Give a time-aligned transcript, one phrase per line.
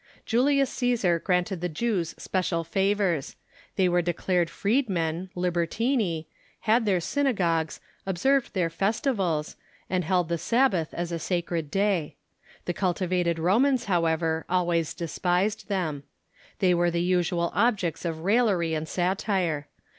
[0.25, 3.35] Julius Cfesar granted the Jews special favors.
[3.75, 6.25] They Avere declared freed men {libertlni),
[6.61, 9.57] had their synagogues, observed their festivals,
[9.91, 12.15] and held the Sabbath as a sacred day.
[12.65, 16.01] The cultivated Ro mans, however, always despised them.
[16.57, 19.67] They Avere the usual objects of raillery and satire.